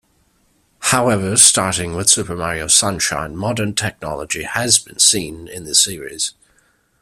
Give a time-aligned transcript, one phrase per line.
[0.79, 6.33] However, starting with "Super Mario Sunshine", modern technology has been seen in the series.